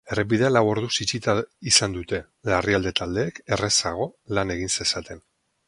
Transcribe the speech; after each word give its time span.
Errepidea 0.13 0.47
lau 0.51 0.61
orduz 0.69 0.93
itxita 1.05 1.35
izan 1.73 1.93
dute, 1.99 2.21
larrialde 2.53 2.95
taldeek 3.03 3.39
errazago 3.57 4.11
lan 4.39 4.59
egin 4.59 4.77
zezaten. 4.79 5.27